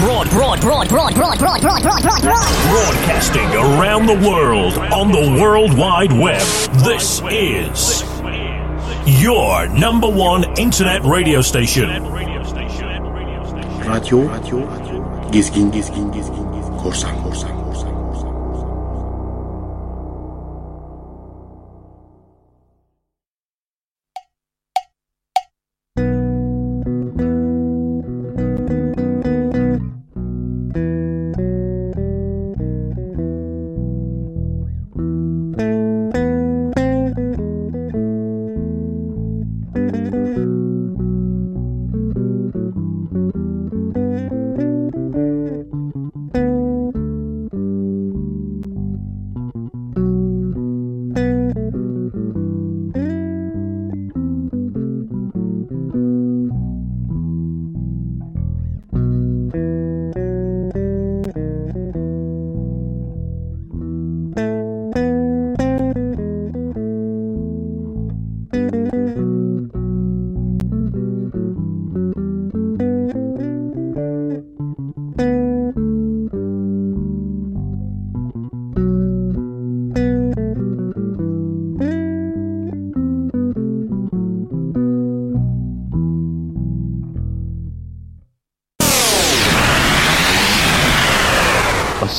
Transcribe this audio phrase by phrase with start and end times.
[0.00, 2.22] Broad, broad, broad, broad, broad, broad, broad, broad, broad, broad.
[2.22, 6.40] Broadcasting around the world on the World Wide Web.
[6.86, 8.02] This is
[9.22, 11.90] your number one internet radio station.
[13.84, 14.64] Radyo, radyo,
[15.30, 17.59] gezgin, gezgin, gezgin, gezgin, korsan, korsan,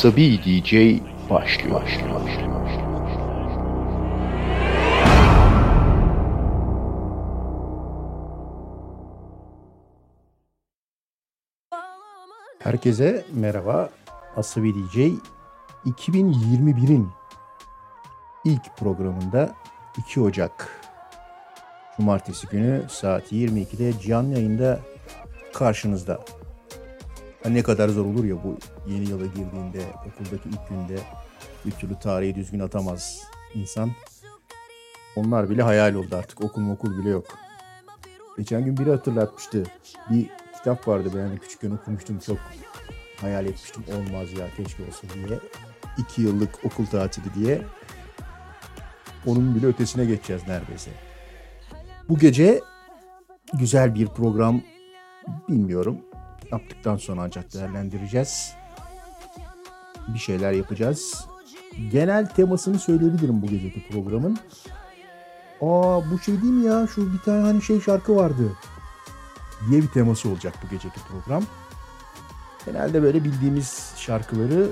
[0.02, 0.74] Asabi DJ
[1.30, 1.82] başlıyor.
[1.82, 2.22] başlıyor.
[12.60, 13.90] Herkese merhaba.
[14.36, 14.98] Asabi DJ
[15.86, 17.10] 2021'in
[18.46, 19.56] ilk programında
[19.98, 20.70] 2 Ocak
[21.98, 24.80] Cumartesi günü saat 22'de canlı yayında
[25.54, 26.26] karşınızda.
[27.44, 31.00] Ha ne kadar zor olur ya bu yeni yıla girdiğinde okuldaki ilk günde
[31.66, 33.22] bir türlü tarihi düzgün atamaz
[33.56, 33.92] insan.
[35.16, 37.26] Onlar bile hayal oldu artık okul okul bile yok.
[38.38, 39.64] Geçen gün biri hatırlatmıştı.
[40.10, 42.38] Bir kitap vardı ben hani küçükken okumuştum çok
[43.22, 45.40] hayal etmiştim olmaz ya keşke olsa diye.
[45.98, 47.62] İki yıllık okul tatili diye.
[49.26, 50.92] Onun bile ötesine geçeceğiz neredeyse.
[52.10, 52.62] Bu gece
[53.54, 54.62] güzel bir program
[55.50, 56.02] bilmiyorum.
[56.52, 58.54] Yaptıktan sonra ancak değerlendireceğiz.
[60.08, 61.26] Bir şeyler yapacağız.
[61.92, 64.38] Genel temasını söyleyebilirim bu geceki programın.
[65.62, 66.88] Aa bu şey değil mi ya?
[66.88, 68.52] Şu bir tane hani şey şarkı vardı.
[69.70, 71.44] Diye bir teması olacak bu geceki program.
[72.66, 74.68] Genelde böyle bildiğimiz şarkıları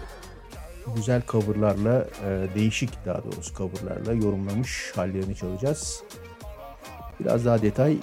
[0.96, 6.04] güzel coverlarla, e, değişik daha doğrusu coverlarla yorumlamış hallerini çalacağız.
[7.20, 7.98] Biraz daha detay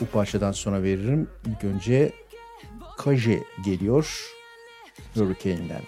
[0.00, 1.28] bu parçadan sonra veririm.
[1.46, 2.12] İlk önce
[3.04, 4.32] Kaje geliyor
[5.14, 5.82] Hurricane'den.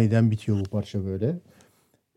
[0.00, 1.38] Aniden bitiyor bu parça böyle.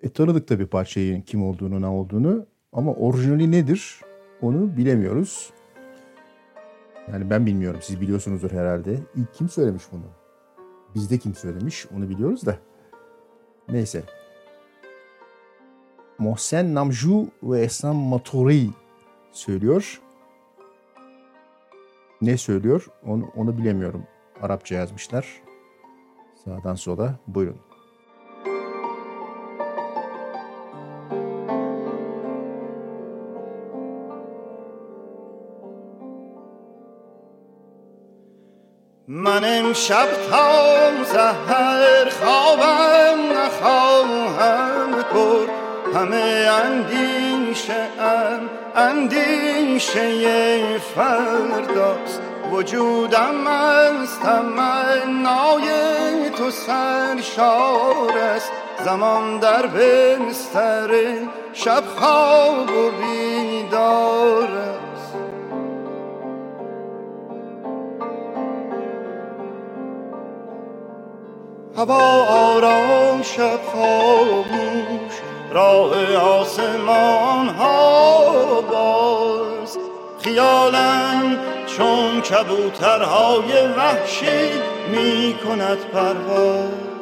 [0.04, 4.02] E tanıdık tabii parçayı kim olduğunu ne olduğunu ama orijinali nedir
[4.42, 5.54] onu bilemiyoruz.
[7.12, 9.00] Yani ben bilmiyorum siz biliyorsunuzdur herhalde.
[9.16, 10.04] İlk kim söylemiş bunu?
[10.96, 12.58] Bizde kim söylemiş onu biliyoruz da.
[13.70, 14.04] Neyse.
[16.18, 18.70] Mohsen Namju ve Ehsan Matori
[19.32, 20.02] söylüyor.
[22.22, 24.04] Ne söylüyor onu, onu bilemiyorum.
[24.42, 25.42] Arapça yazmışlar.
[26.46, 27.73] Sağdan sola buyurun.
[39.16, 45.50] من امشب تا زهر خوابم نخواهم برد.
[45.96, 52.22] همه اندیشه ام اندیشه فرداست.
[52.52, 55.70] وجودم از تمنای
[56.38, 58.52] تو سرشار است.
[58.86, 60.90] زمان در بستر
[61.54, 64.63] شب خواب و بیدار
[71.78, 75.14] هوا آرام شب خاموش
[75.52, 79.78] راه آسمان ها باز.
[80.24, 81.38] خیالم
[81.78, 84.52] چون کبوترهای وحشی
[84.92, 86.93] می کند پرواز.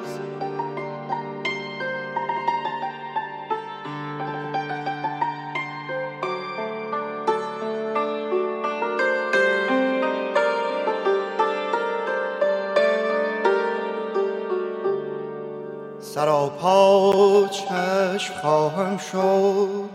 [16.62, 19.90] سراپا چشم خواهم شد.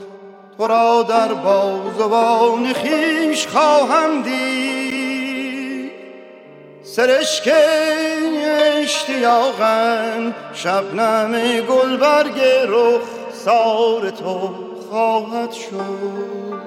[0.58, 5.90] تو را در بازوان خیش خواهم دید.
[6.82, 7.52] سرشک
[8.82, 13.02] اشتیاقم شبنم گلبرگ رخ
[13.32, 14.50] سار تو
[14.90, 16.66] خواهد شد.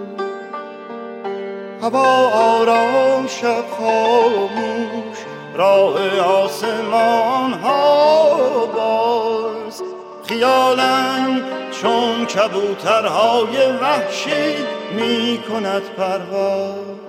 [1.82, 9.84] هوا آرام شب خاموش راه آسمان ها باز.
[10.28, 11.42] خیالم
[11.82, 14.56] چون کبوترهای وحشی
[14.92, 17.09] می کند پرواز.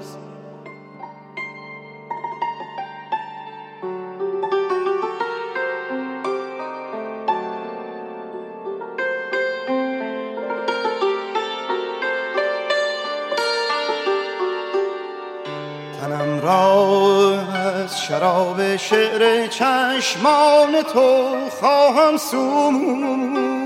[16.00, 21.26] تنم را از شراب شعر چشمان تو
[21.60, 23.60] خواهم سوخت.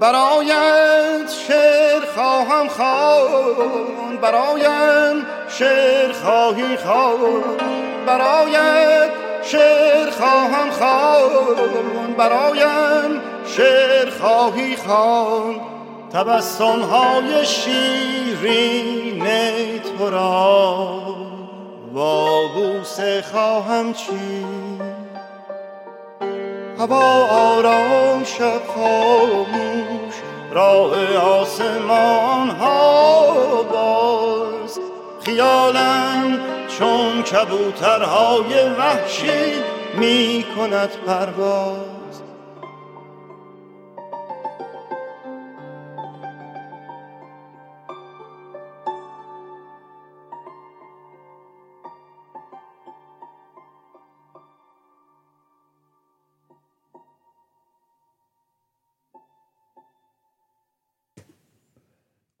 [0.00, 7.42] برایت شعر خواهم خوان برایم شعر خواهی خوان
[8.06, 9.10] برایت
[9.42, 13.20] شعر خواهم خوان برایم
[13.56, 15.60] شعر خواهی خوان
[16.12, 19.24] تبسم های شیرین
[19.98, 21.07] تو را
[21.94, 24.44] با بوسه خواهم چی
[26.78, 30.14] هوا آرام شب خاموش
[30.52, 34.80] راه آسمان ها باز.
[35.20, 36.40] خیالم
[36.78, 39.52] چون کبوترهای وحشی
[39.94, 41.87] می کند پرواز.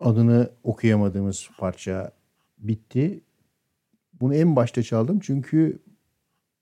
[0.00, 2.12] Adını okuyamadığımız parça
[2.58, 3.20] bitti.
[4.20, 5.78] Bunu en başta çaldım çünkü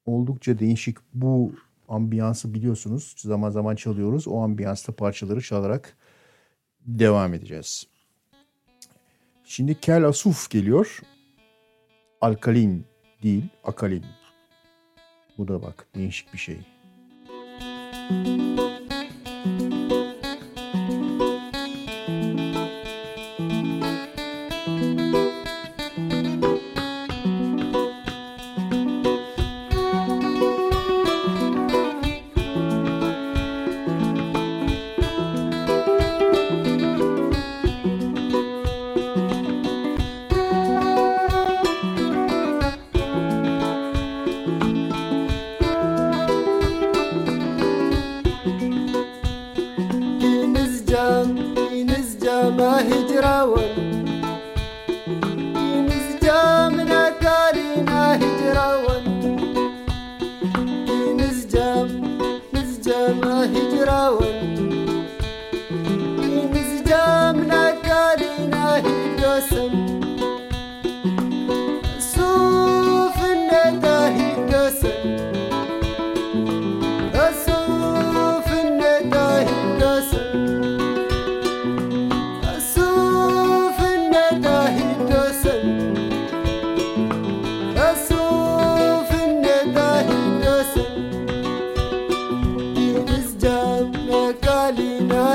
[0.07, 1.55] oldukça değişik bu
[1.88, 3.14] ambiyansı biliyorsunuz.
[3.19, 4.28] Zaman zaman çalıyoruz.
[4.28, 5.97] O ambiyansta parçaları çalarak
[6.81, 7.87] devam edeceğiz.
[9.45, 11.00] Şimdi Kel Asuf geliyor.
[12.21, 12.85] Alkalin
[13.23, 14.05] değil, akalin.
[15.38, 16.59] Bu da bak değişik bir şey.
[18.11, 18.65] Müzik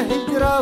[0.02, 0.60] هجرة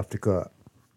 [0.00, 0.50] Afrika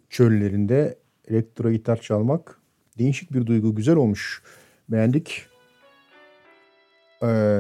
[0.10, 2.60] çöllerinde elektro gitar çalmak
[2.98, 3.76] değişik bir duygu.
[3.76, 4.44] Güzel olmuş.
[4.90, 5.46] Beğendik.
[7.24, 7.60] Ee,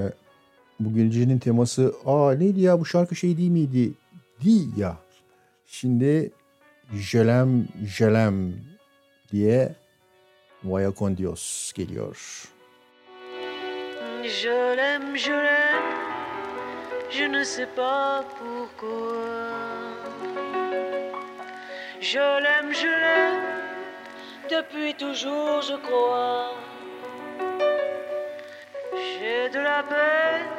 [0.79, 3.93] bu gecenin teması aa neydi ya bu şarkı şey değil miydi?
[4.43, 4.97] Di ya.
[5.65, 6.31] Şimdi
[6.93, 8.53] Jelem Jelem
[9.31, 9.75] diye
[10.63, 12.17] Vaya con geliyor.
[14.23, 15.17] Je l'aime,
[17.09, 19.72] je ne sais pas pourquoi.
[22.03, 23.43] Je l'aime, je l'aime,
[24.49, 26.51] depuis toujours je crois.
[28.93, 30.49] J'ai de la peine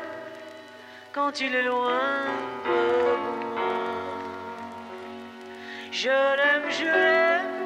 [1.13, 2.25] quand il est loin
[2.65, 3.61] de moi.
[5.93, 7.64] Je l'aime, je l'aime,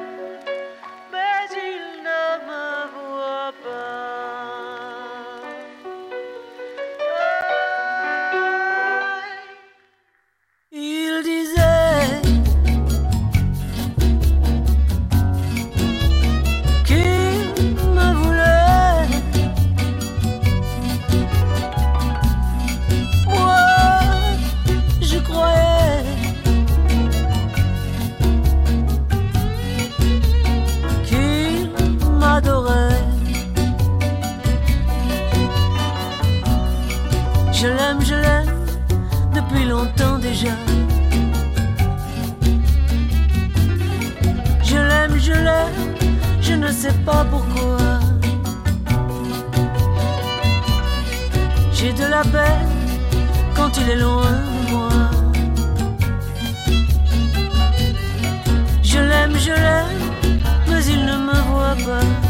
[46.69, 47.77] ne sais pas pourquoi.
[51.73, 52.69] J'ai de la peine
[53.55, 54.91] quand il est loin de moi.
[58.83, 60.03] Je l'aime, je l'aime,
[60.69, 62.28] mais il ne me voit pas.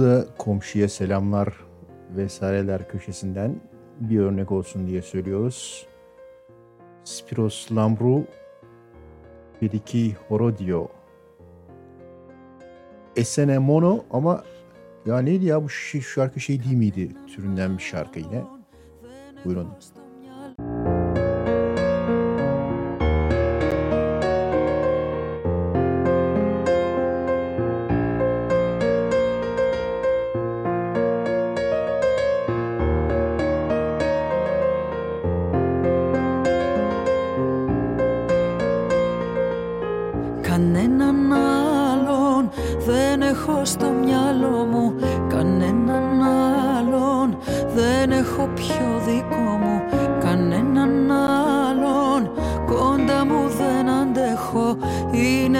[0.00, 1.54] da komşuya selamlar
[2.16, 3.60] vesaireler köşesinden
[4.00, 5.86] bir örnek olsun diye söylüyoruz.
[7.04, 8.24] Spiros Lambru
[9.62, 10.88] Bediki Horodio
[13.16, 14.44] Esene Mono ama
[15.06, 18.44] ya neydi ya bu şarkı şey değil miydi türünden bir şarkı yine.
[19.44, 19.68] Buyurun.
[20.66, 20.99] Buyurun.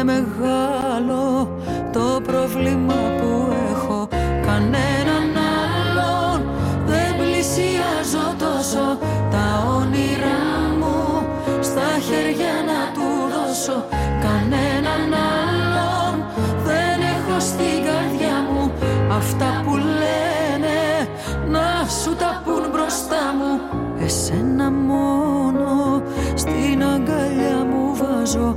[0.01, 1.57] Είναι μεγάλο
[1.93, 4.09] το πρόβλημα που έχω.
[4.47, 5.29] Κανέναν
[5.61, 6.41] άλλον
[6.87, 8.99] δεν πλησιάζω τόσο.
[9.31, 10.43] Τα όνειρά
[10.79, 11.27] μου
[11.61, 13.85] στα χέρια να του δώσω.
[14.25, 16.25] Κανέναν άλλον
[16.65, 18.73] δεν έχω στην καρδιά μου.
[19.17, 21.09] Αυτά που λένε
[21.49, 23.61] να σου τα πουν μπροστά μου.
[24.05, 26.03] Εσένα μόνο
[26.35, 28.57] στην αγκαλιά μου βάζω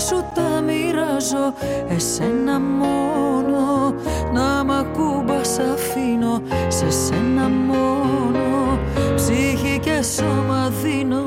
[0.00, 1.52] σου τα μοιράζω
[1.88, 3.94] Εσένα μόνο.
[4.32, 8.78] Να μ' ακούμπας αφήνω Σε σένα μόνο.
[9.14, 11.19] Ψυχή και σώμα δίνω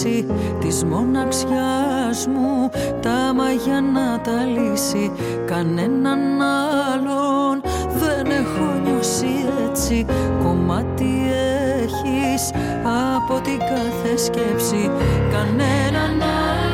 [0.00, 0.26] συναντήσει
[0.60, 2.70] Της μοναξιάς μου.
[3.02, 5.12] Τα μαγιά να τα λύσει
[5.46, 7.62] Κανέναν άλλον.
[7.98, 10.06] Δεν έχω νιώσει έτσι
[10.42, 11.30] Κομμάτι
[11.82, 12.50] έχεις
[13.16, 14.90] από την κάθε σκέψη.
[15.30, 16.69] Κανέναν άλλον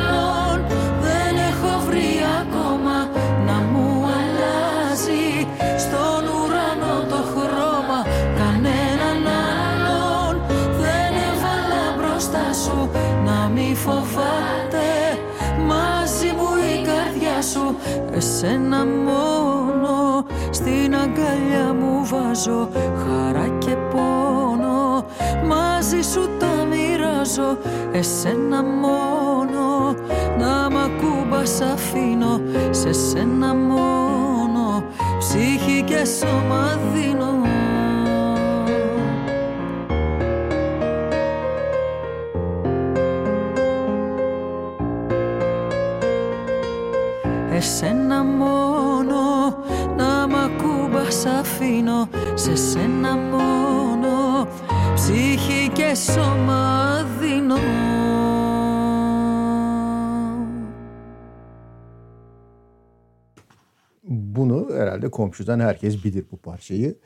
[17.57, 17.75] σου
[18.11, 20.25] Εσένα μόνο.
[20.49, 25.05] Στην αγκαλιά μου βάζω Χαρά και πόνο.
[25.47, 27.57] Μαζί σου τα μοιράζω
[27.91, 29.95] Εσένα μόνο.
[30.39, 34.83] Να μ' ακούμπας αφήνω Σε σένα μόνο.
[35.19, 37.31] Ψυχή και σώμα δίνω
[47.56, 49.22] Εσένα μόνο
[49.96, 54.48] να μ' ακούμπας αφήνω Σε σένα μόνο
[54.94, 57.56] ψυχή και σώμα δίνω
[64.36, 66.98] Bunu herhalde komşudan herkes bilir bu parçayı.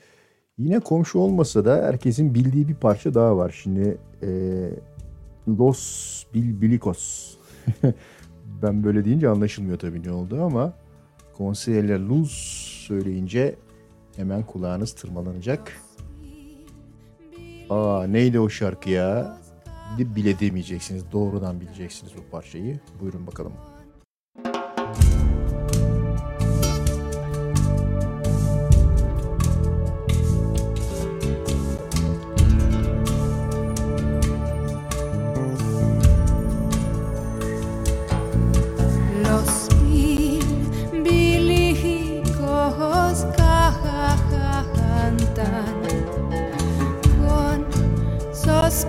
[0.58, 3.60] Yine komşu olmasa da herkesin bildiği bir parça daha var.
[3.62, 4.28] Şimdi e,
[5.48, 7.36] Los Bilbilicos.
[8.61, 10.73] ben böyle deyince anlaşılmıyor tabii ne oldu ama
[11.37, 12.31] Conseiller Luz
[12.87, 13.55] söyleyince
[14.15, 15.81] hemen kulağınız tırmalanacak.
[17.69, 19.37] Aa neydi o şarkı ya?
[19.99, 21.11] Bile demeyeceksiniz.
[21.11, 22.79] Doğrudan bileceksiniz bu parçayı.
[22.99, 23.53] Buyurun bakalım.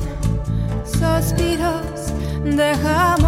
[0.84, 2.12] suspiros
[2.44, 3.24] dejamos.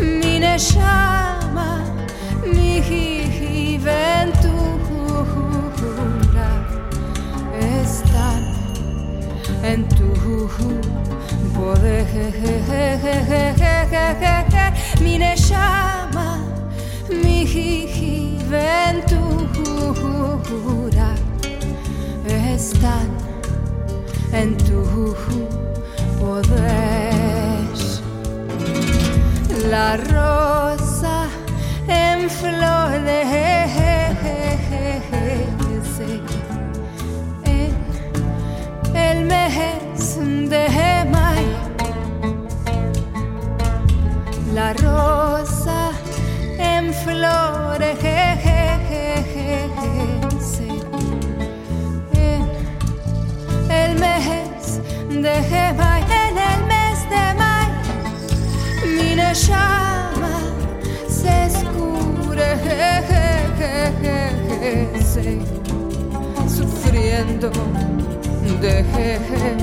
[0.00, 1.84] Mi llama
[2.44, 4.37] mi juventud
[9.68, 10.48] en tu
[11.54, 12.06] poder.
[15.02, 16.28] Mi neshama
[17.22, 19.20] mi jiji ven tu
[67.38, 67.50] viento
[68.60, 69.56] de jeje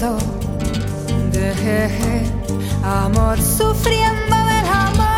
[0.00, 0.16] sufriendo
[1.30, 1.52] de
[2.82, 5.09] amor sufriendo del amor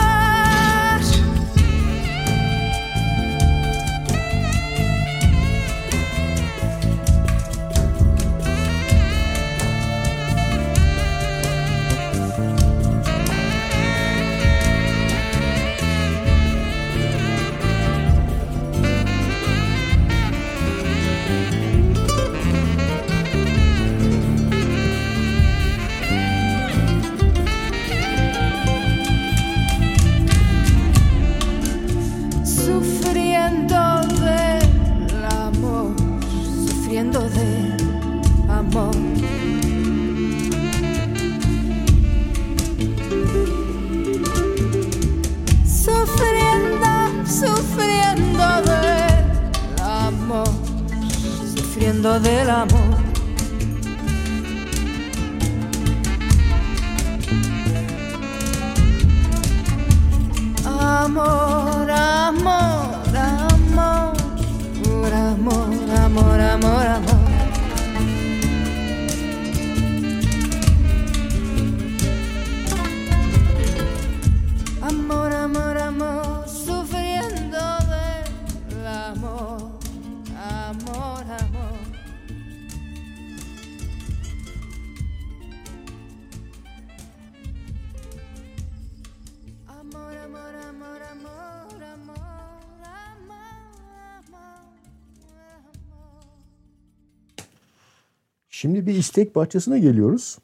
[98.82, 100.38] Şimdi bir istek bahçesine geliyoruz.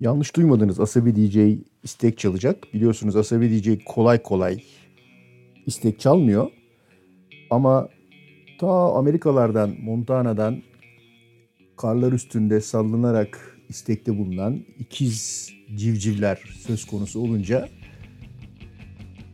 [0.00, 2.64] Yanlış duymadınız Asabi DJ istek çalacak.
[2.74, 4.64] Biliyorsunuz Asabi DJ kolay kolay
[5.66, 6.50] istek çalmıyor.
[7.50, 7.88] Ama
[8.60, 10.62] ta Amerikalardan, Montana'dan
[11.76, 17.68] karlar üstünde sallanarak istekte bulunan ikiz civcivler söz konusu olunca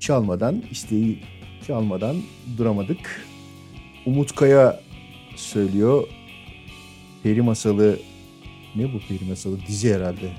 [0.01, 1.21] çalmadan, isteği
[1.67, 2.17] çalmadan
[2.59, 3.27] duramadık.
[4.07, 4.81] Umut Kaya
[5.37, 6.09] söylüyor
[7.29, 7.99] peri masalı
[8.77, 9.59] ne bu peri masalı?
[9.67, 10.31] Dizi herhalde.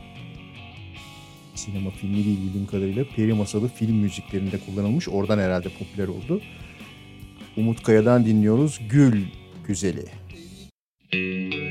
[1.55, 5.09] Sinema filmi değil bildiğim kadarıyla peri masalı film müziklerinde kullanılmış.
[5.09, 6.41] Oradan herhalde popüler oldu.
[7.57, 9.25] Umut Kaya'dan dinliyoruz Gül
[9.67, 10.05] Güzeli.
[11.13, 11.68] Müzik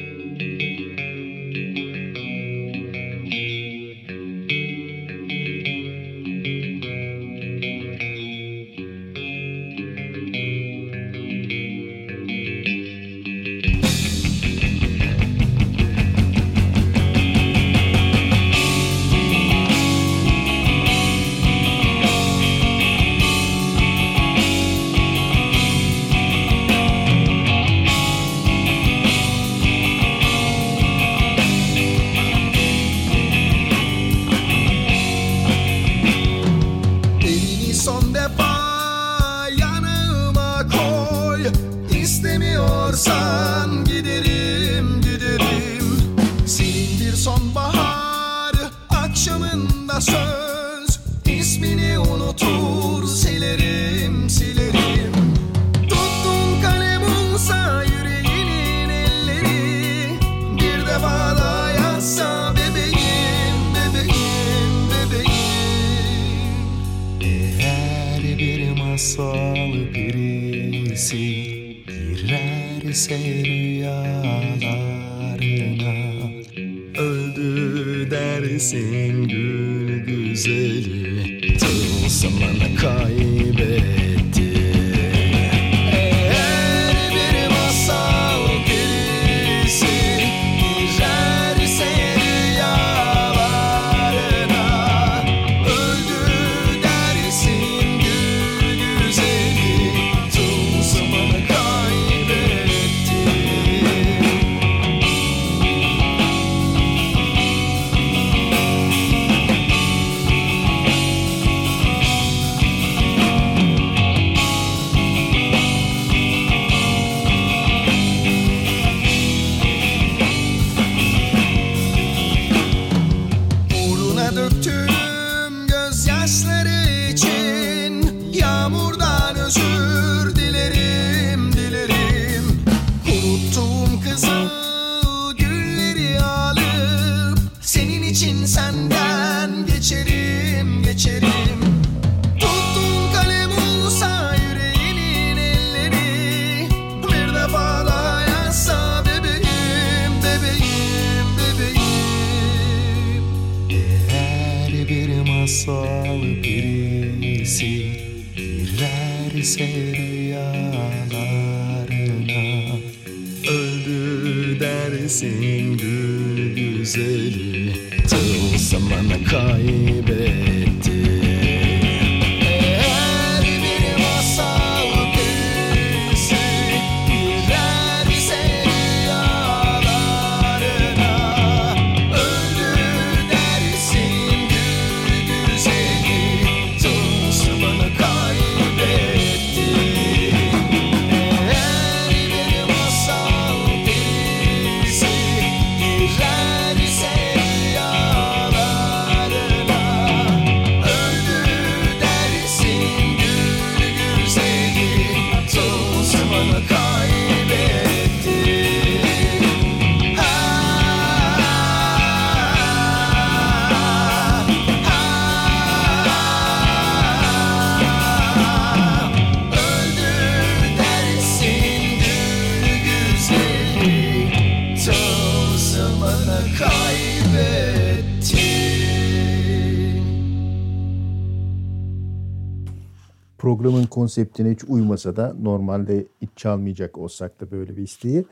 [234.09, 238.25] konseptine hiç uymasa da normalde hiç çalmayacak olsak da böyle bir isteği.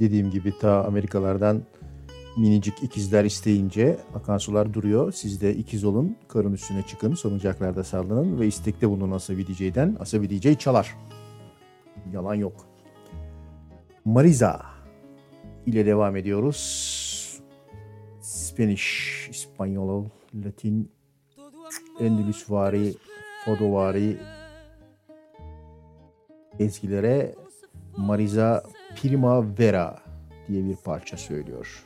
[0.00, 1.62] Dediğim gibi ta Amerikalardan
[2.38, 5.12] minicik ikizler isteyince akan sular duruyor.
[5.12, 9.96] Siz de ikiz olun, karın üstüne çıkın, salıncaklarda sallanın ve istekte bulunun Asabi DJ'den.
[10.00, 10.96] Asabi DJ çalar.
[12.12, 12.66] Yalan yok.
[14.04, 14.62] Mariza
[15.66, 17.40] ile devam ediyoruz.
[18.20, 20.04] Spanish, İspanyol,
[20.44, 20.90] Latin,
[22.00, 22.94] Endülüsvari,
[23.44, 24.16] Fodovari
[26.58, 27.34] ezgilere
[27.96, 28.62] Mariza
[29.02, 29.98] Primavera
[30.48, 31.84] diye bir parça söylüyor.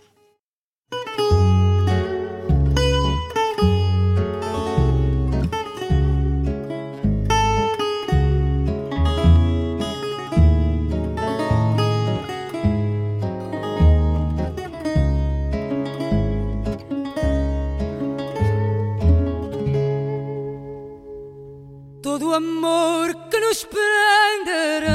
[22.03, 23.08] Todo amor
[23.49, 24.88] nos prenderá.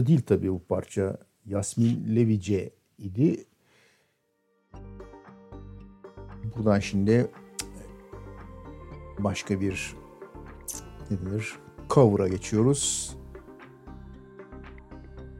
[0.00, 1.16] İspanyolca değil tabii bu parça.
[1.46, 3.44] Yasmin Levice idi.
[6.56, 7.30] Buradan şimdi
[9.18, 9.96] başka bir
[11.10, 11.58] ne denir?
[11.90, 13.16] Cover'a geçiyoruz.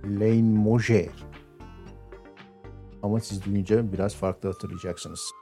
[0.05, 1.11] Lane Moje.
[3.03, 5.39] Ama siz duyunca biraz farklı hatırlayacaksınız.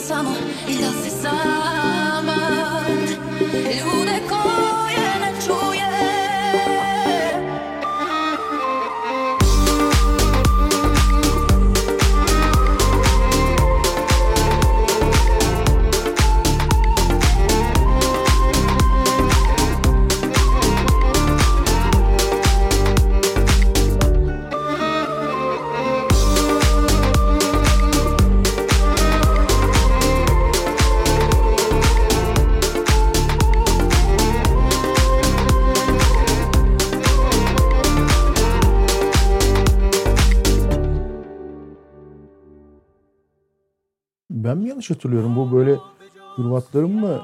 [0.00, 0.34] samo,
[0.80, 2.30] los summoned.
[3.80, 4.49] Lude con
[44.80, 45.36] yanlış hatırlıyorum?
[45.36, 45.76] Bu böyle
[46.36, 47.20] Hırvatların mı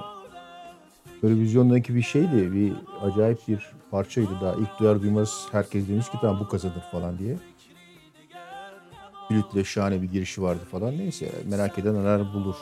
[1.21, 2.53] televizyondaki bir şeydi.
[2.53, 4.55] Bir acayip bir parçaydı daha.
[4.55, 7.37] ilk duyar duymaz herkes demiş ki tamam bu kasadır falan diye.
[9.29, 10.99] Flütle şahane bir girişi vardı falan.
[10.99, 12.57] Neyse merak eden arar bulur.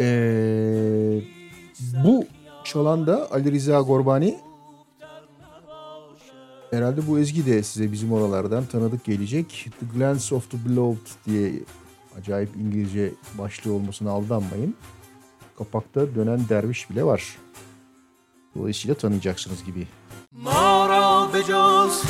[0.00, 1.20] Ee,
[2.04, 2.24] bu
[2.64, 4.38] çalan da Ali Rıza Gorbani.
[6.74, 9.70] Herhalde bu ezgi de size bizim oralardan tanıdık gelecek.
[9.80, 11.52] The Glance of the Beloved diye
[12.18, 14.74] acayip İngilizce başlığı olmasına aldanmayın.
[15.58, 17.36] Kapakta dönen derviş bile var.
[18.56, 19.88] Dolayısıyla tanıyacaksınız gibi.
[20.32, 22.02] Mara ve caz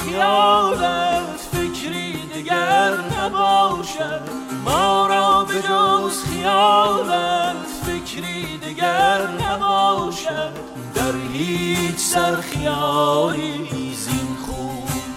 [1.51, 4.23] fikri diger nebavşer
[4.65, 7.57] Mara ve caz hiyavet
[7.87, 10.53] fikri diger nebavşer
[10.95, 14.24] Der hiç ser hiyayi zin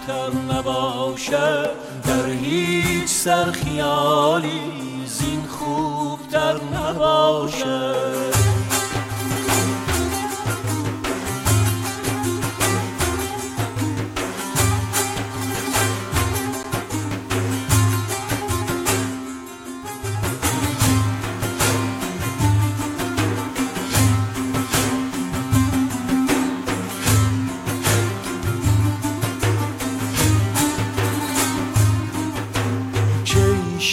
[0.08, 1.70] کمتر نباشد
[2.03, 4.62] در هیچ سرخیالی
[5.05, 8.36] زین خوب در نباشد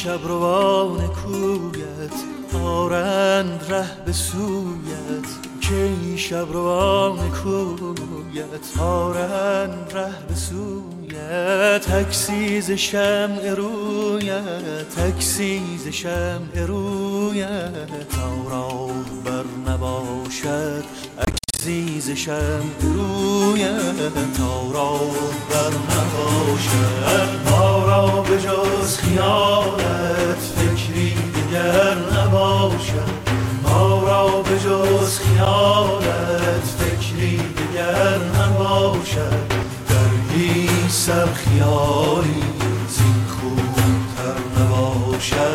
[0.04, 2.12] شب روان کویت
[2.64, 5.28] آرند ره به سویت.
[5.60, 11.80] که شب روان کویت آرند ره به سویت.
[11.80, 18.08] تکسیز شمع رویت تکسیز شمع رویت.
[18.10, 18.30] تا
[19.24, 20.84] بر نباشد
[21.64, 24.62] عزیز شمع رویت تا
[25.50, 27.50] بر نباشد.
[27.50, 33.10] ما را به جز خیالت فکری دیگر نباشد.
[33.62, 39.46] ما را به جز خیالت فکری دیگر نباشد.
[39.88, 42.42] در هیچ سر خیالی
[42.88, 45.53] زین خوبتر نباشد.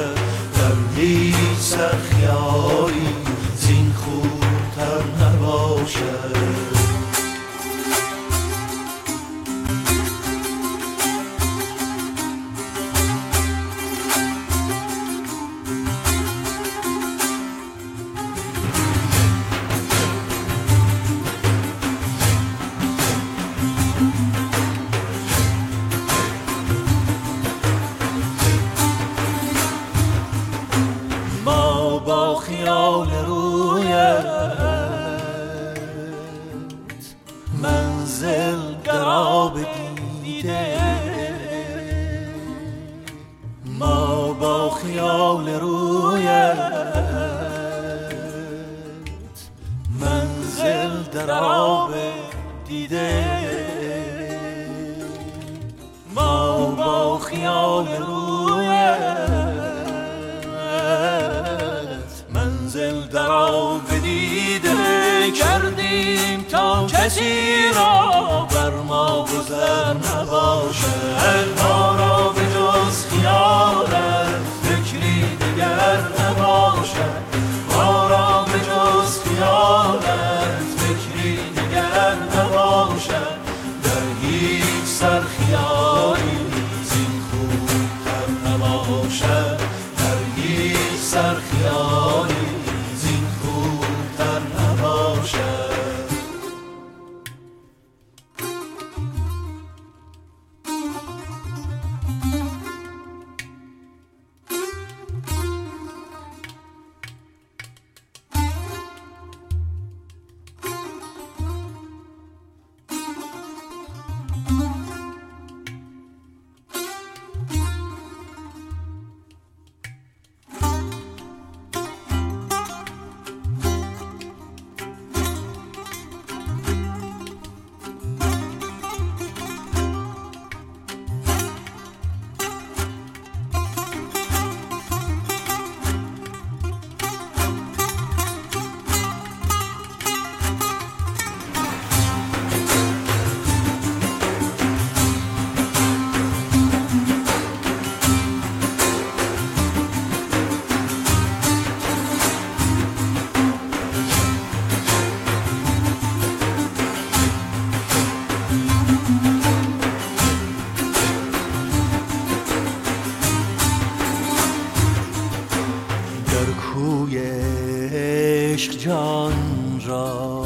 [167.10, 170.42] کوی عشق جان را.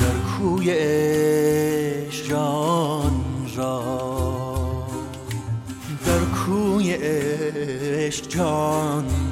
[0.00, 3.24] در کوی عشق جان
[3.56, 4.86] را.
[6.06, 9.25] در کوی عشق جان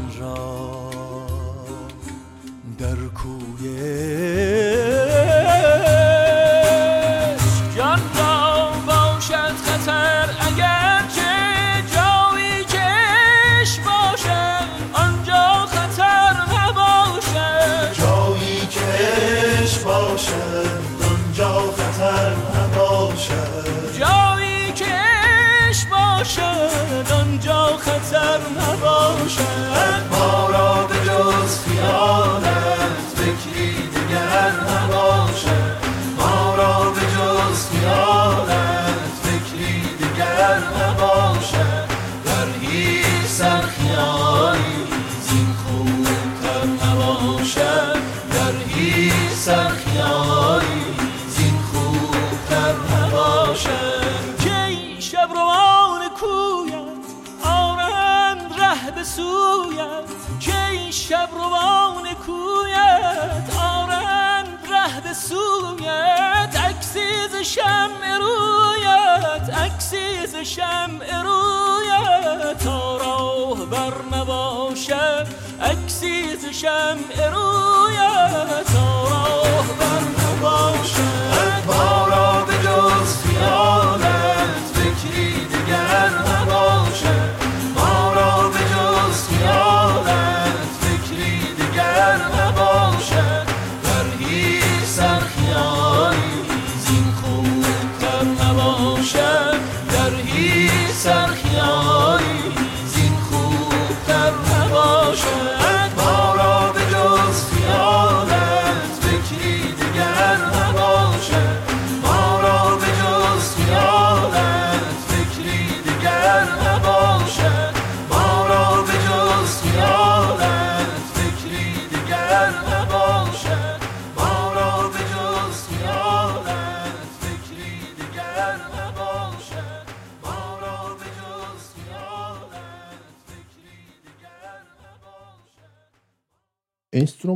[76.65, 77.84] شمع رو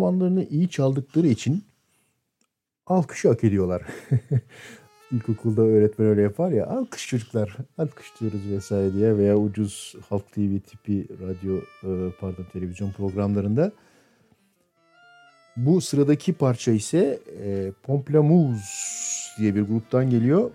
[0.08, 1.64] Enstrümanlarını iyi çaldıkları için
[2.86, 3.82] alkış hak ediyorlar.
[5.12, 11.08] İlkokulda öğretmen öyle yapar ya alkış çocuklar alkışlıyoruz vesaire diye veya ucuz Halk TV tipi
[11.20, 13.72] radyo e, pardon televizyon programlarında.
[15.56, 18.62] Bu sıradaki parça ise e, Pomplamoose
[19.38, 20.50] diye bir gruptan geliyor.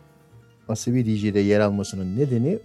[0.68, 2.60] Asabi DJ'de yer almasının nedeni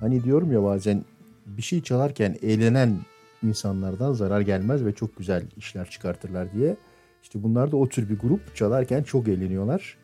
[0.00, 1.04] hani diyorum ya bazen
[1.46, 2.98] bir şey çalarken eğlenen
[3.42, 6.76] insanlardan zarar gelmez ve çok güzel işler çıkartırlar diye.
[7.22, 9.96] İşte bunlar da o tür bir grup çalarken çok eğleniyorlar.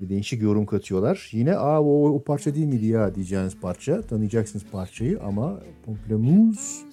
[0.00, 1.28] Bir değişik yorum katıyorlar.
[1.32, 4.02] Yine Aa, o, o parça değil miydi ya diyeceğiniz parça.
[4.02, 6.84] Tanıyacaksınız parçayı ama Pomplamoose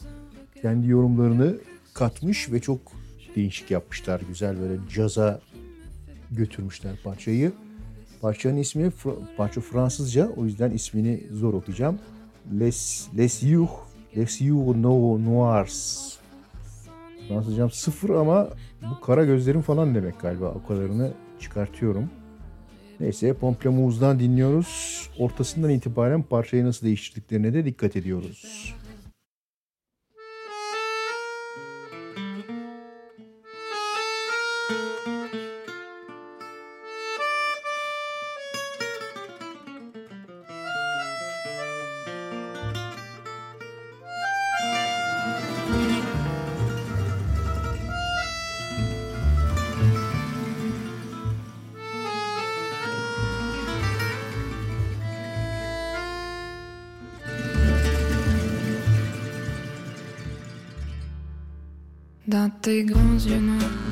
[0.61, 1.57] kendi yorumlarını
[1.93, 2.79] katmış ve çok
[3.35, 4.21] değişik yapmışlar.
[4.27, 5.41] Güzel böyle caza
[6.31, 7.51] götürmüşler parçayı.
[8.21, 8.91] Parçanın ismi
[9.37, 11.99] parça Fransızca o yüzden ismini zor okuyacağım.
[12.59, 13.69] Les Les Yeux
[14.15, 16.13] Les Yeux No Noirs.
[17.27, 18.49] Fransızcam sıfır ama
[18.81, 20.49] bu kara gözlerim falan demek galiba.
[20.49, 22.09] O kadarını çıkartıyorum.
[22.99, 25.09] Neyse Pomplamouz'dan dinliyoruz.
[25.19, 28.73] Ortasından itibaren parçayı nasıl değiştirdiklerine de dikkat ediyoruz.
[62.65, 63.84] Tes grands yeux noirs,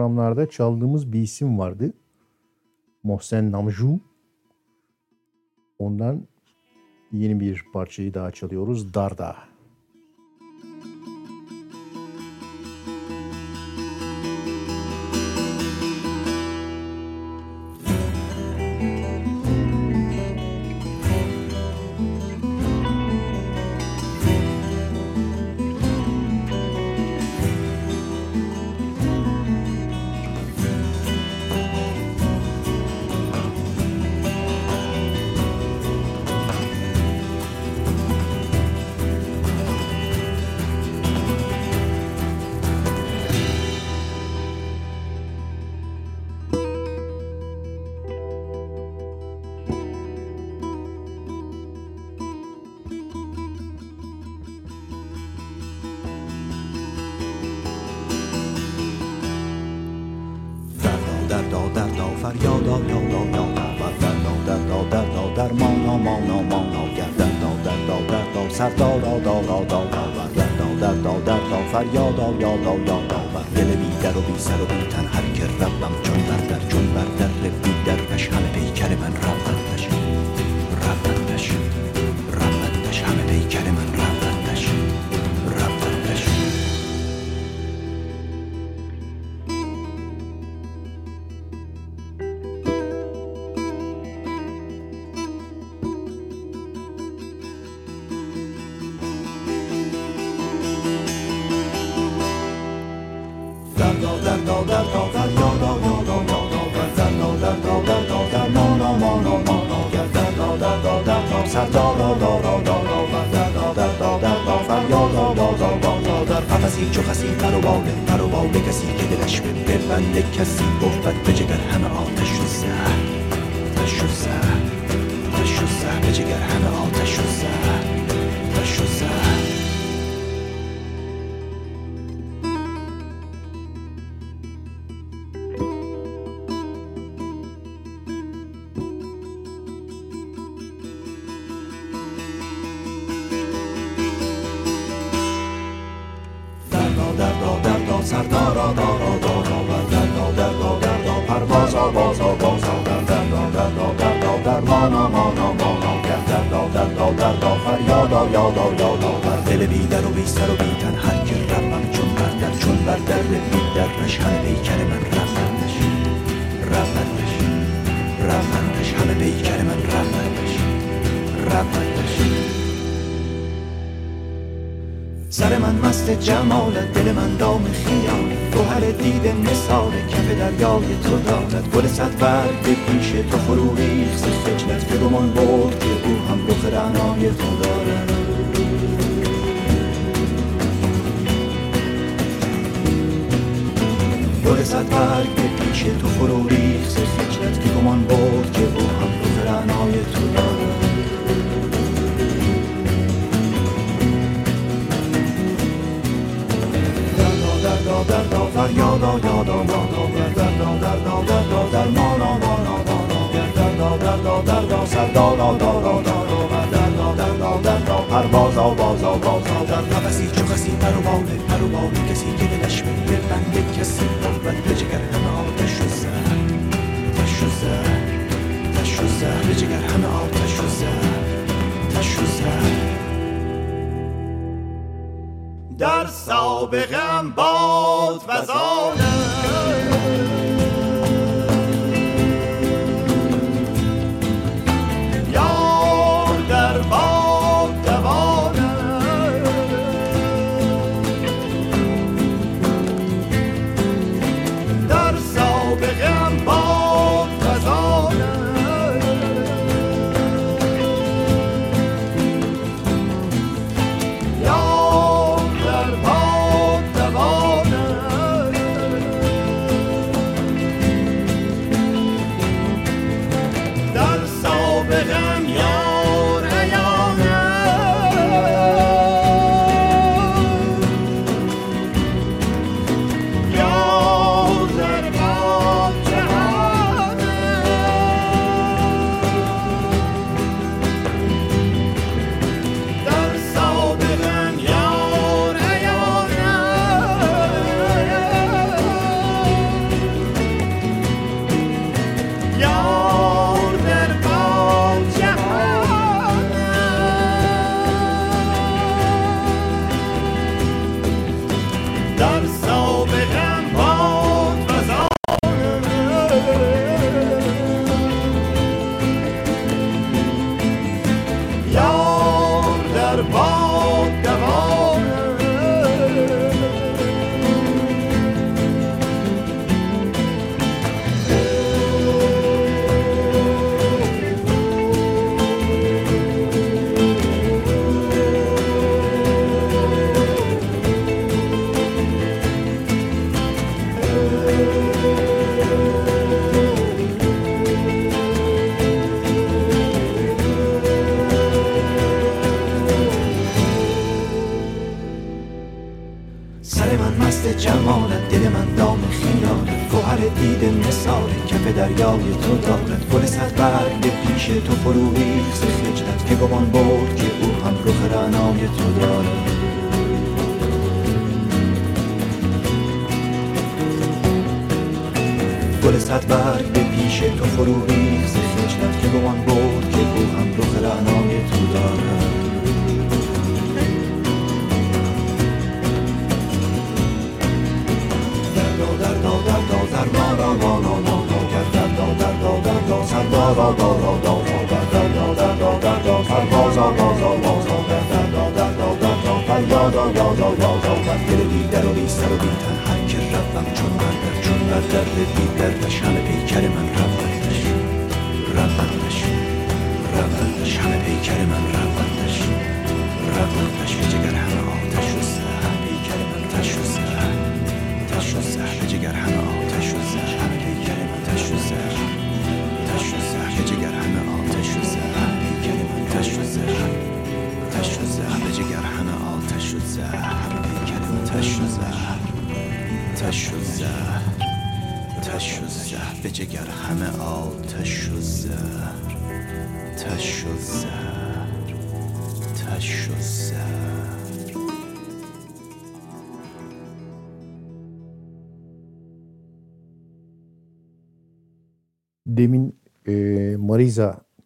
[0.00, 1.92] programlarda çaldığımız bir isim vardı.
[3.02, 4.00] Mohsen Namju.
[5.78, 6.26] Ondan
[7.12, 8.94] yeni bir parçayı daha çalıyoruz.
[8.94, 9.24] Darda.
[9.24, 9.49] Darda.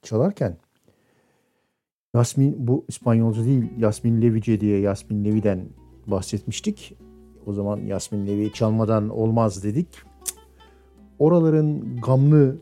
[0.05, 0.57] Çalarken
[2.15, 5.69] Yasmin bu İspanyolca değil Yasmin Levice diye Yasmin Levi'den
[6.07, 6.97] bahsetmiştik.
[7.47, 9.89] O zaman Yasmin Levi çalmadan olmaz dedik.
[11.19, 12.57] Oraların gamlı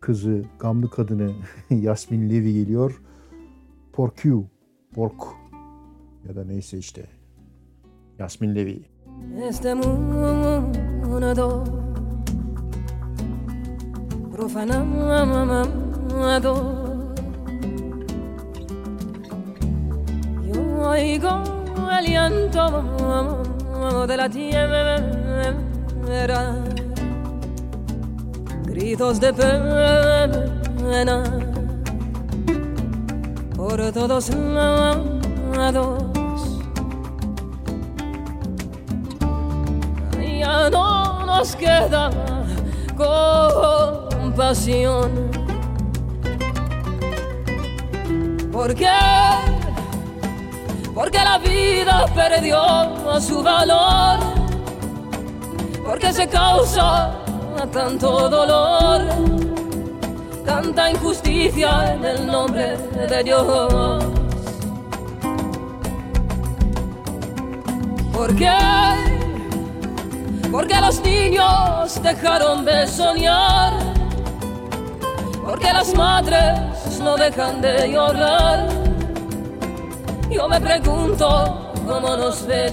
[0.00, 1.32] kızı, gamlı kadını
[1.70, 3.02] Yasmin Levi geliyor.
[3.92, 4.44] Porcu,
[4.94, 5.22] Pork
[6.28, 7.06] ya da neyse işte.
[8.18, 8.82] Yasmin Levi.
[9.48, 10.64] Este mundo
[16.14, 17.14] profanado
[20.42, 21.42] Yo oigo
[21.98, 23.42] el llanto
[24.06, 24.96] de la tierra.
[28.64, 30.30] Gritos de pena
[33.56, 36.04] por todos lados.
[40.38, 42.10] Ya no nos queda
[44.16, 45.43] compasión.
[48.54, 48.86] ¿Por qué?
[50.94, 54.20] Porque la vida perdió su valor.
[55.84, 57.16] Porque se causa
[57.72, 59.02] tanto dolor,
[60.46, 64.04] tanta injusticia en el nombre de Dios.
[68.12, 68.56] ¿Por qué?
[70.52, 73.72] Porque los niños dejaron de soñar.
[75.44, 76.63] Porque las madres
[77.04, 78.66] no dejan de llorar.
[80.30, 82.64] Yo me pregunto cómo nos ve.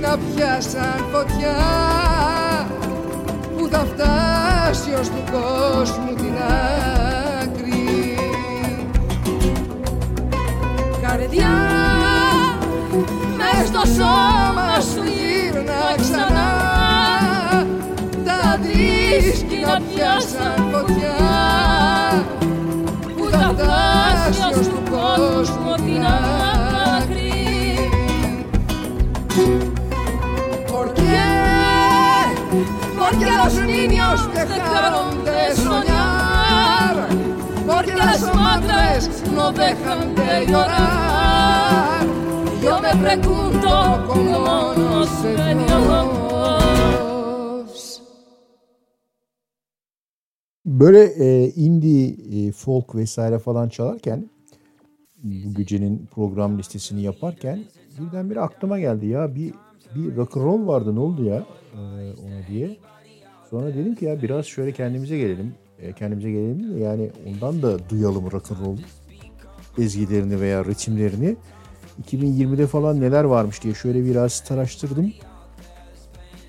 [0.00, 1.56] να πιάσαν φωτιά
[3.56, 6.34] που θα φτάσει ως του κόσμου την
[7.42, 8.16] άκρη.
[11.02, 11.56] Καρδιά
[13.36, 16.66] μες στο σώμα σου γύρνα ξανά.
[18.24, 18.58] Τα
[19.48, 21.16] και να πιάσαν φωτιά
[23.16, 24.67] που θα φτάσει ως
[33.10, 37.08] Porque los niños dejaron de soñar,
[37.66, 42.06] porque las madres no dejan de llorar.
[42.62, 46.22] Yo me pregunto cómo nos seviyoruz.
[50.66, 54.30] Böyle e, indie e, folk vesaire falan çalarken
[55.22, 57.64] bu gecenin program listesini yaparken
[58.00, 59.54] birdenbire aklıma geldi ya bir
[59.94, 61.78] bir rock and roll vardı ne oldu ya e,
[62.12, 62.78] ona diye.
[63.50, 65.54] Sonra dedim ki ya biraz şöyle kendimize gelelim.
[65.78, 68.78] E, kendimize gelelim yani ondan da duyalım rock'n'roll
[69.78, 71.36] ezgilerini veya ritimlerini.
[72.04, 75.12] 2020'de falan neler varmış diye şöyle biraz taraştırdım.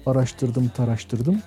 [0.06, 1.42] Araştırdım, taraştırdım.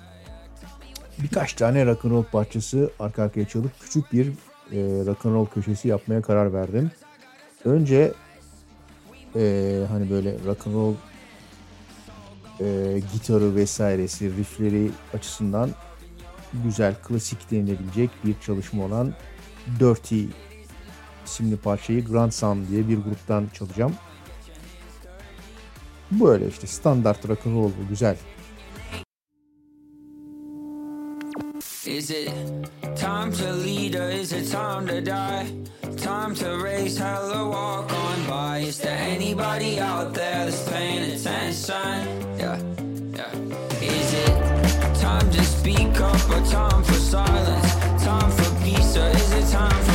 [1.23, 4.27] Birkaç tane rock'n'roll parçası arka arkaya çalıp küçük bir
[4.71, 6.91] e, rock'n'roll köşesi yapmaya karar verdim.
[7.65, 8.13] Önce
[9.35, 10.93] e, hani böyle rock'n'roll
[12.59, 15.69] e, gitarı vesairesi, riffleri açısından
[16.63, 19.13] güzel, klasik denilebilecek bir çalışma olan
[19.79, 20.23] Dirty
[21.25, 23.93] isimli parçayı Grand Sound diye bir gruptan çalacağım.
[26.11, 28.17] Böyle işte standart rock'n'roll bu güzel
[31.85, 32.31] Is it
[32.95, 35.51] time to lead or is it time to die?
[35.97, 38.59] Time to raise hell or walk on by.
[38.59, 42.37] Is there anybody out there that's paying attention?
[42.37, 42.57] Yeah,
[43.15, 43.31] yeah.
[43.81, 48.03] Is it time to speak up or time for silence?
[48.03, 49.92] Time for peace or is it time for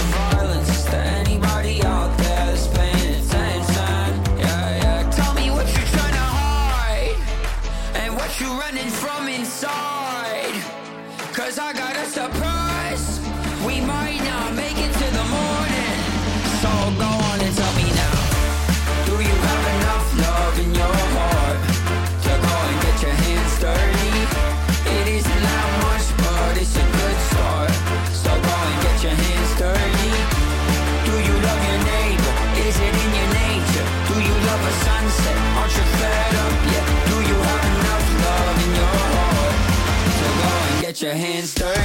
[40.99, 41.79] get your hands dirty.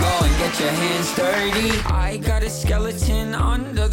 [0.00, 1.70] Go and get your hands dirty.
[1.86, 3.85] I got a skeleton under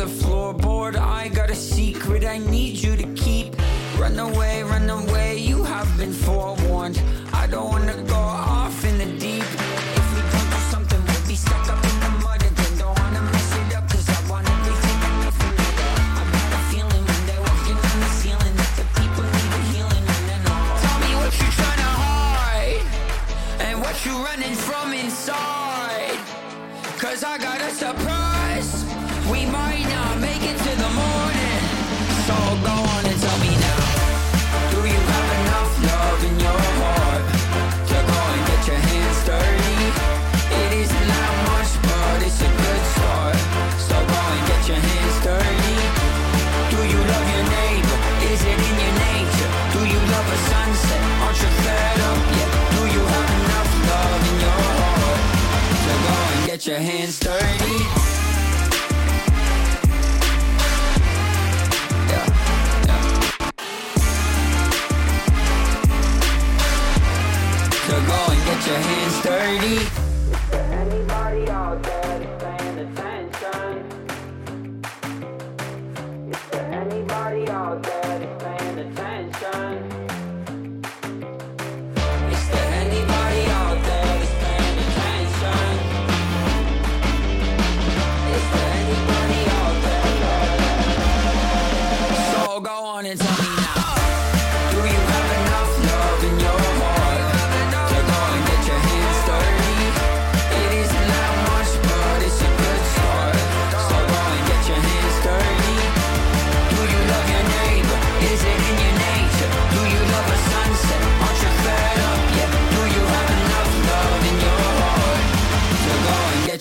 [56.64, 57.44] get your hands dirty.
[68.08, 70.03] Go and get your hands dirty.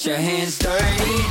[0.03, 1.23] Get your hands dirty.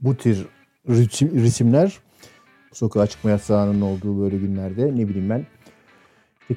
[0.00, 0.46] Bu tür
[0.88, 1.98] ritim, risimler
[2.72, 5.46] sokağa çıkma yasağının olduğu böyle günlerde ne bileyim ben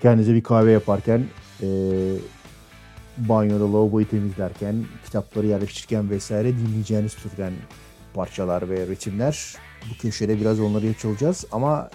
[0.01, 1.23] kendinize bir kahve yaparken
[1.61, 1.67] e,
[3.17, 4.75] banyoda lavaboyu temizlerken
[5.05, 7.53] kitapları yerleştirirken vesaire dinleyeceğiniz türden
[8.13, 9.55] parçalar ve ritimler.
[9.89, 11.89] Bu köşede biraz onları yaşayacağız ama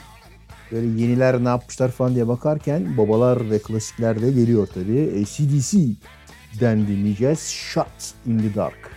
[0.72, 5.22] böyle yeniler ne yapmışlar falan diye bakarken babalar ve klasikler de geliyor tabii.
[5.22, 7.48] ACDC'den dinleyeceğiz.
[7.48, 8.93] Shot in the Dark.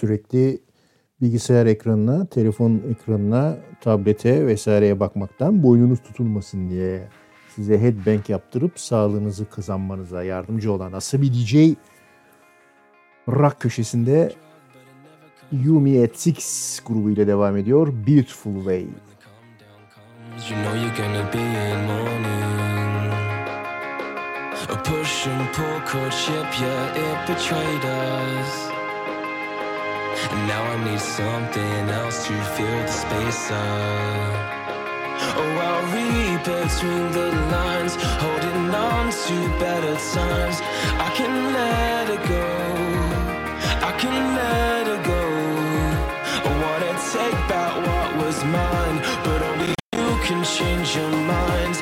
[0.00, 0.60] Sürekli
[1.22, 7.08] bilgisayar ekranına, telefon ekranına, tablete vesaireye bakmaktan boynunuz tutulmasın diye
[7.56, 11.54] size headbang yaptırıp sağlığınızı kazanmanıza yardımcı olan Asabi DJ
[13.28, 14.32] rock köşesinde
[15.52, 17.92] Yumi at Six grubu ile devam ediyor.
[18.06, 18.86] Beautiful Way.
[20.50, 22.50] You know you're gonna be in mourning.
[24.70, 28.79] A push and pull courtship, yeah, it betrayed us.
[30.32, 34.60] And now I need something else to fill the space up.
[35.40, 37.94] Oh, I'll read between the lines,
[38.24, 40.56] holding on to better times.
[41.06, 42.48] I can let it go.
[43.88, 45.24] I can let it go.
[46.48, 51.76] I wanna take back what was mine, but only you can change your mind.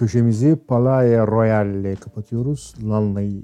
[0.00, 2.74] köşemizi Palais Royale ile kapatıyoruz.
[2.88, 3.42] Lanla'yı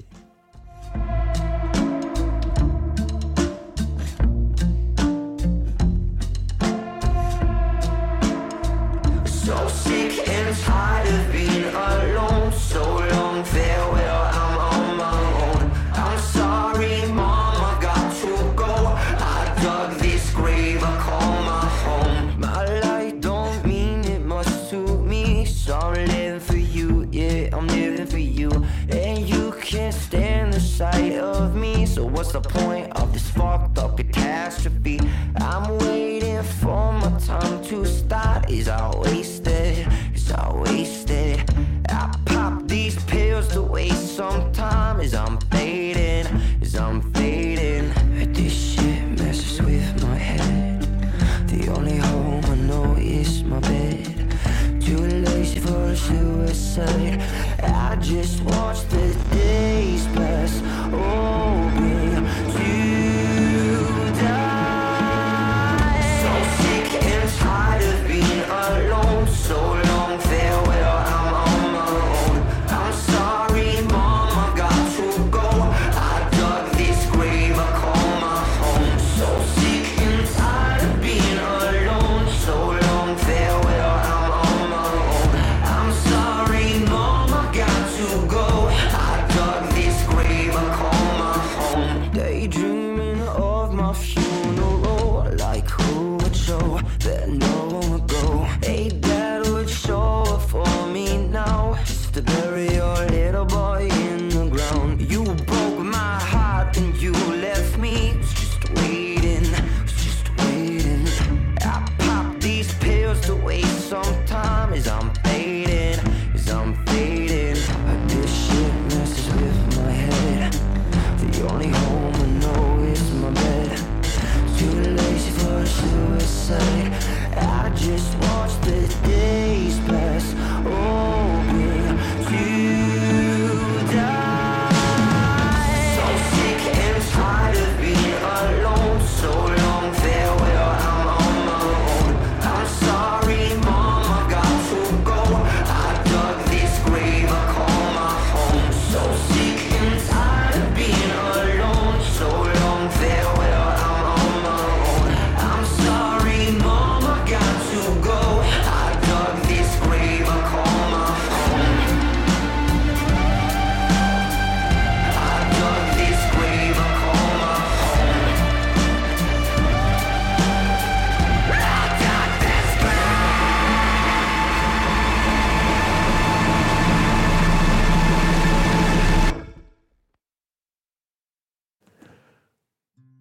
[102.16, 102.75] after the real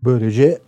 [0.05, 0.61] Böylece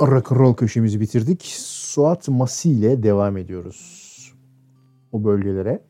[0.00, 1.42] rock and roll köşemizi bitirdik.
[1.58, 4.14] Suat Masi ile devam ediyoruz.
[5.12, 5.82] O bölgelere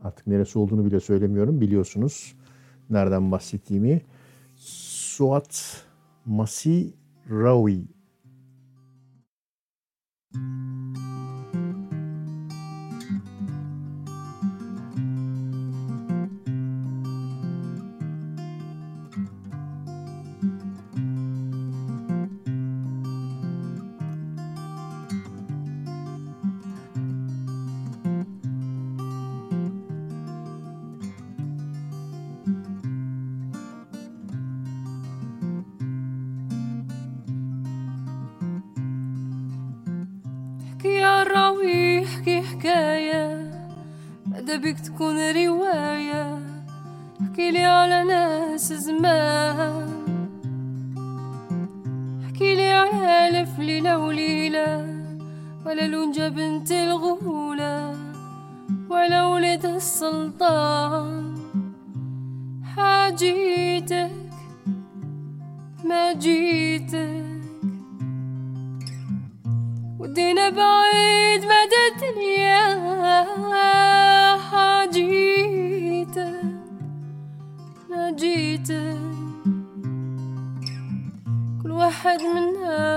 [0.00, 2.34] artık neresi olduğunu bile söylemiyorum biliyorsunuz
[2.90, 4.02] nereden bahsettiğimi.
[4.56, 5.84] Suat
[6.26, 6.94] Masi
[7.30, 7.84] Rawi.
[10.34, 10.71] Thank you.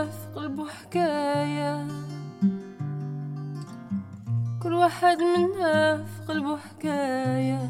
[0.05, 1.87] في قلبه حكاية
[4.63, 7.69] كل واحد منا في قلبه حكاية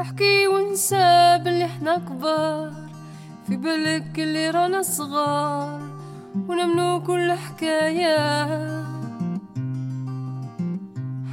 [0.00, 2.72] أحكي ونسى باللي إحنا كبار.
[3.46, 5.80] في بالك اللي رانا صغار
[6.48, 8.16] ونمنو كل حكاية.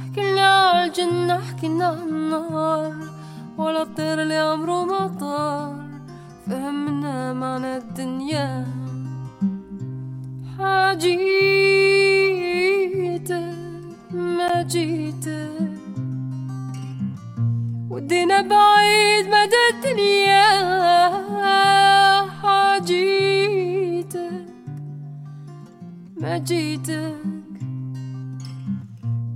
[0.02, 2.94] حكينا عالجنة حكينا عالنار
[3.58, 5.81] ولا الطير اللي عمرو ما طار.
[6.52, 8.66] فهمنا معنى الدنيا.
[10.58, 11.14] حاجيتك
[14.12, 15.50] ما جيتك
[17.90, 20.44] ودينا بعيد مدى الدنيا.
[22.42, 24.46] حاجيتك
[26.20, 27.14] ما جيتك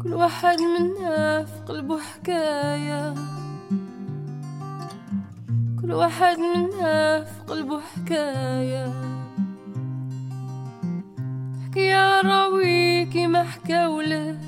[0.03, 3.15] كل واحد منا في قلبه حكاية.
[5.87, 8.93] كل واحد منا في قلبه حكاية.
[11.65, 14.39] حكاية راويكي ما حكاولك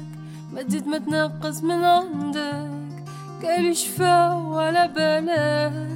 [0.52, 3.04] ما تزيد ما تنقص من عندك
[3.42, 5.88] قال شفا ولا بالك.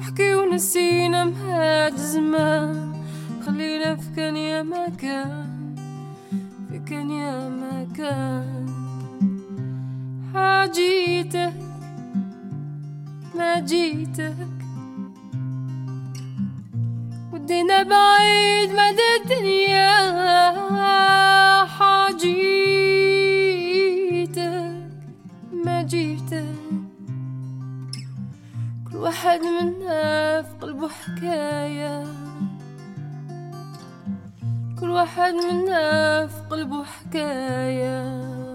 [0.00, 2.92] حكي ونسينا مهاد زمان
[3.46, 5.74] خلينا في كان يا مكان
[6.68, 8.66] في كان يا مكان.
[10.34, 11.65] حاجيتك
[13.38, 14.48] ما جيتك.
[17.32, 19.96] ودينا بعيد مدى الدنيا
[21.64, 22.86] حاجيتك
[25.64, 26.54] ما جيتك.
[28.90, 32.04] كل واحد منا في قلبه حكاية.
[34.80, 38.45] كل واحد منا في قلبه حكاية.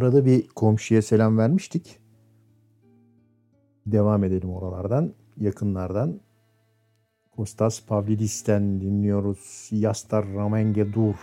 [0.00, 1.98] Arada bir komşuya selam vermiştik.
[3.86, 6.20] Devam edelim oralardan, yakınlardan.
[7.36, 9.68] Kostas Pavlidis'ten dinliyoruz.
[9.70, 11.14] Yastar Ramenge Dur.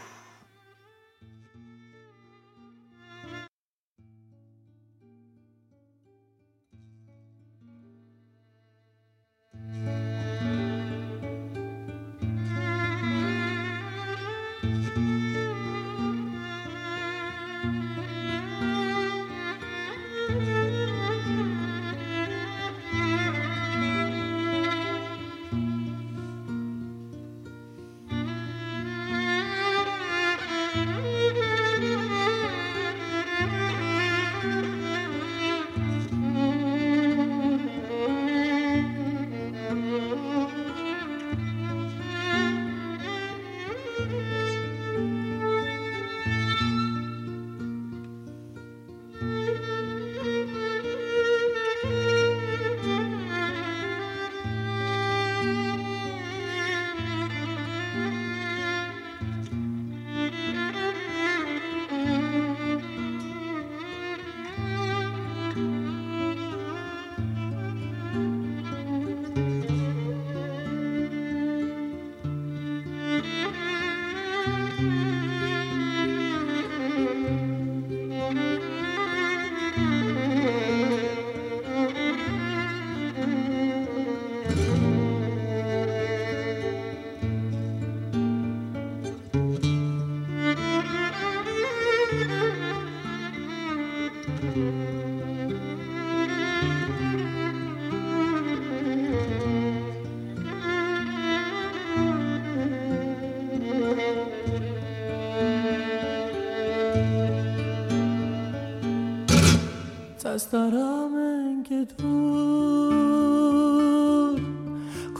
[110.39, 111.29] Θα σταράμε
[111.67, 113.17] και τουρ.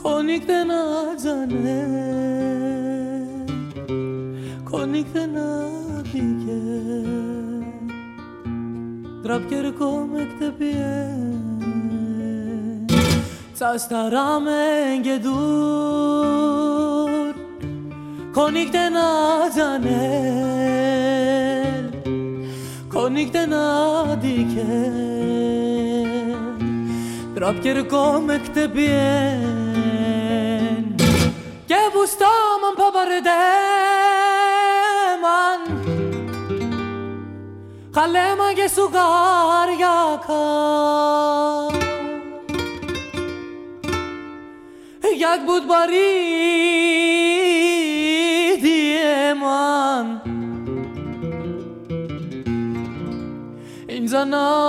[0.02, 0.74] Κονίχτε να
[1.16, 1.82] ντζανέ.
[4.70, 5.70] Κονίχτε να
[6.12, 7.02] πηγαί.
[9.22, 10.74] Τραπιαρκώ με χτυπή.
[13.52, 14.52] Θα σταράμε
[15.02, 16.60] και τουρ.
[18.32, 19.06] Κονίχτε να
[19.48, 20.47] ντζανέ.
[27.38, 28.94] Τραπ κυρκό με χτεπιέν
[31.66, 33.20] Και μπουστάμαν παπαρδέμαν
[37.94, 40.46] Χαλέμαν και σουγάριακα
[45.28, 46.10] Як буд барі
[48.62, 50.06] диеман
[53.96, 54.67] Инзана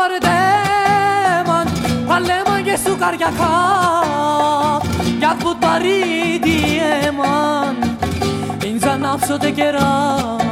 [0.00, 1.72] ಬರದೇಮನ್
[2.10, 2.38] ಪಲ್ಲೆ
[2.70, 3.40] یه ಸುಕರ್ ಗಕ
[5.44, 7.76] گفت بریدی من
[8.62, 10.42] این زن افسوده گرام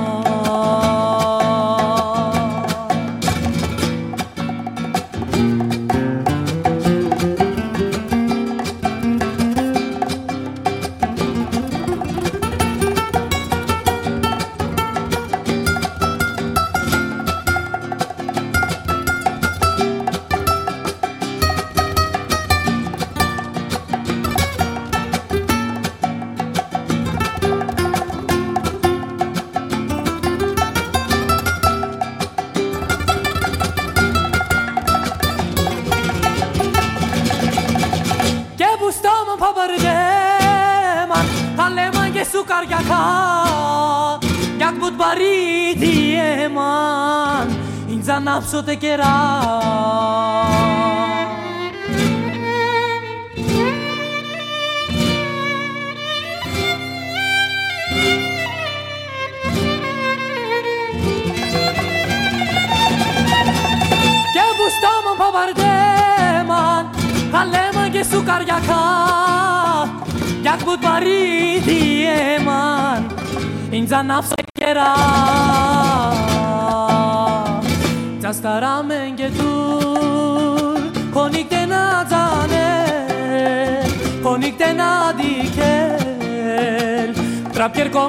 [48.50, 49.39] abrazo te quiera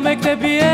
[0.01, 0.65] με εκτεπιέντζα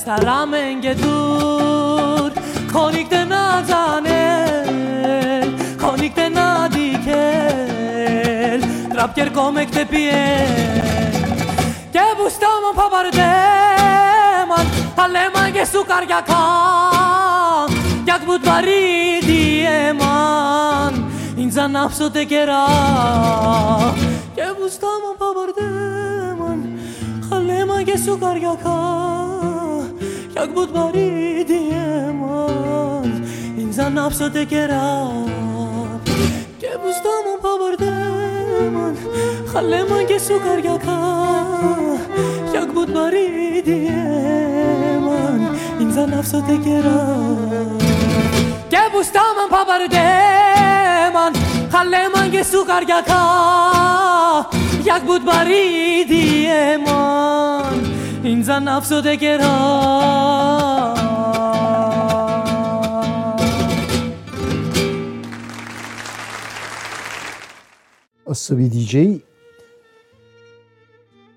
[0.00, 2.32] στα λάμεν και τούρ
[2.72, 5.48] Χωνίκτε να τζανέλ,
[5.82, 11.36] κονικτε να δικέλ Τραπιερκό με εκτεπιέντζα
[11.90, 16.46] Και που στάμα παπαρτέμαν Παλέμα και σου καριακά
[18.04, 22.24] Κι ακ που τβαρίδι έμαν Ήντζα να ψωτε
[27.97, 28.77] Aleman ge sukar yaka
[30.35, 33.09] Yak bud bari dieman
[33.57, 35.09] İnsan nafsu te kera
[36.61, 38.95] Ke bustamon pa bardeman
[39.55, 40.97] Aleman ge sukar yaka
[42.53, 45.39] Yak bud bari dieman
[45.81, 47.01] İnsan nafsu te kera
[48.73, 49.49] که بوستامن
[58.27, 60.53] این زن نفسو دگران
[68.25, 68.95] Asabi DJ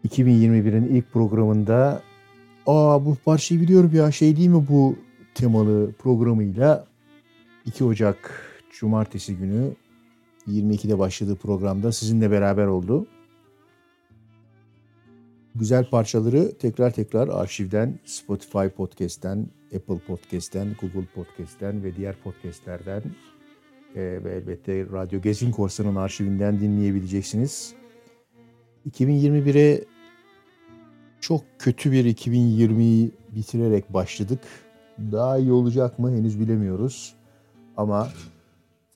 [0.08, 2.02] 2021'in ilk programında
[2.66, 4.96] aa bu parçayı biliyorum ya şey değil mi bu
[5.34, 6.86] temalı programıyla
[7.66, 8.42] 2 Ocak
[8.78, 9.70] Cumartesi günü
[10.48, 13.06] 22'de başladığı programda sizinle beraber oldu.
[15.55, 23.01] Güzel parçaları tekrar tekrar arşivden, Spotify Podcast'ten, Apple Podcast'ten, Google Podcast'ten ve diğer podcast'lerden
[23.95, 27.73] e, ve elbette Radyo Gezgin Korsan'ın arşivinden dinleyebileceksiniz.
[28.89, 29.83] 2021'e
[31.19, 34.39] çok kötü bir 2020'yi bitirerek başladık.
[35.11, 37.15] Daha iyi olacak mı henüz bilemiyoruz.
[37.77, 38.09] Ama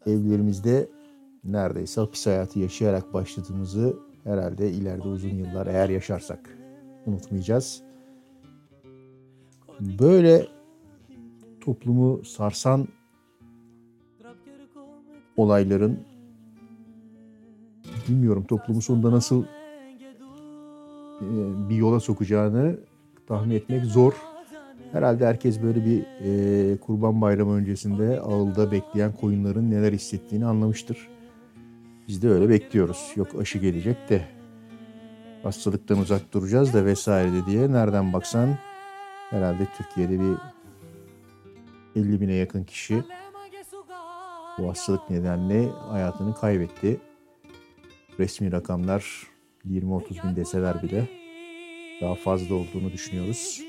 [0.05, 0.89] evlerimizde
[1.43, 6.57] neredeyse hapis hayatı yaşayarak başladığımızı herhalde ileride uzun yıllar eğer yaşarsak
[7.05, 7.81] unutmayacağız.
[9.79, 10.47] Böyle
[11.61, 12.87] toplumu sarsan
[15.37, 15.99] olayların
[18.07, 19.43] bilmiyorum toplumu sonunda nasıl
[21.21, 21.27] e,
[21.69, 22.79] bir yola sokacağını
[23.27, 24.13] tahmin etmek zor.
[24.91, 31.14] Herhalde herkes böyle bir e, kurban bayramı öncesinde ağılda bekleyen koyunların neler hissettiğini anlamıştır.
[32.07, 33.11] Biz de öyle bekliyoruz.
[33.15, 34.27] Yok aşı gelecek de
[35.43, 38.57] hastalıktan uzak duracağız da vesaire de diye nereden baksan
[39.29, 40.37] herhalde Türkiye'de bir
[41.95, 43.03] 50 bine yakın kişi
[44.57, 46.99] bu hastalık nedeniyle hayatını kaybetti.
[48.19, 49.27] Resmi rakamlar
[49.67, 51.09] 20-30 bin deseler bile
[52.01, 53.61] daha fazla olduğunu düşünüyoruz.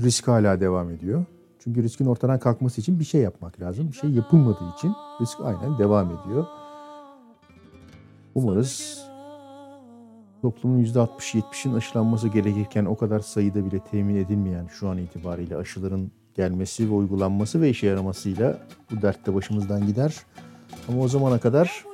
[0.00, 1.24] Risk hala devam ediyor.
[1.58, 3.88] Çünkü riskin ortadan kalkması için bir şey yapmak lazım.
[3.88, 6.46] Bir şey yapılmadığı için risk aynen devam ediyor.
[8.34, 9.04] Umarız
[10.42, 16.90] toplumun %60-70'in aşılanması gerekirken o kadar sayıda bile temin edilmeyen şu an itibariyle aşıların gelmesi
[16.90, 18.58] ve uygulanması ve işe yaramasıyla
[18.90, 20.16] bu dert de başımızdan gider.
[20.88, 21.84] Ama o zamana kadar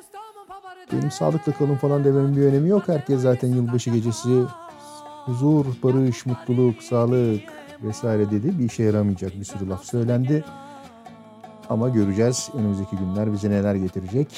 [0.92, 2.88] benim sağlıklı kalın falan dememin bir önemi yok.
[2.88, 4.42] Herkes zaten yılbaşı gecesi
[5.24, 7.40] huzur, barış, mutluluk, sağlık
[7.82, 8.58] vesaire dedi.
[8.58, 10.44] Bir işe yaramayacak bir sürü laf söylendi.
[11.68, 14.28] Ama göreceğiz önümüzdeki günler bize neler getirecek.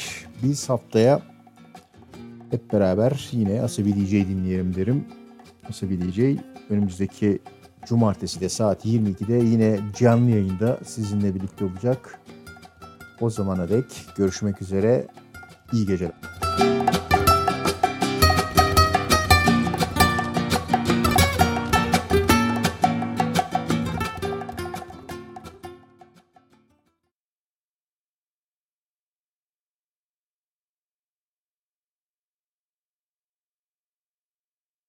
[0.43, 1.32] Biz haftaya
[2.53, 5.05] hep beraber yine Asabi DJ dinleyelim derim.
[5.69, 7.39] Asabi DJ önümüzdeki
[7.87, 12.21] cumartesi de saat 22'de yine canlı yayında sizinle birlikte olacak.
[13.21, 13.85] O zamana dek
[14.17, 15.07] görüşmek üzere.
[15.73, 16.42] İyi geceler.